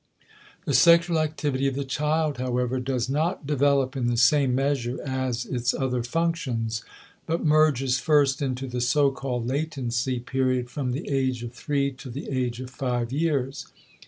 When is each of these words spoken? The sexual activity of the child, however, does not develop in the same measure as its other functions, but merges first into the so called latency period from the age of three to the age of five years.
The 0.65 0.73
sexual 0.73 1.19
activity 1.19 1.67
of 1.67 1.75
the 1.75 1.85
child, 1.85 2.39
however, 2.39 2.79
does 2.79 3.07
not 3.07 3.45
develop 3.45 3.95
in 3.95 4.07
the 4.07 4.17
same 4.17 4.55
measure 4.55 4.99
as 5.03 5.45
its 5.45 5.75
other 5.75 6.01
functions, 6.01 6.83
but 7.27 7.45
merges 7.45 7.99
first 7.99 8.41
into 8.41 8.65
the 8.65 8.81
so 8.81 9.11
called 9.11 9.45
latency 9.47 10.19
period 10.19 10.71
from 10.71 10.91
the 10.91 11.07
age 11.07 11.43
of 11.43 11.53
three 11.53 11.91
to 11.91 12.09
the 12.09 12.31
age 12.31 12.59
of 12.61 12.71
five 12.71 13.11
years. 13.11 13.67